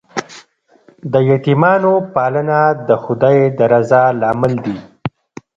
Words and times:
د 1.11 1.13
یتیمانو 1.29 1.93
پالنه 2.15 2.59
د 2.87 2.89
خدای 3.03 3.37
د 3.57 3.59
رضا 3.73 4.03
لامل 4.21 4.53
دی. 4.65 4.77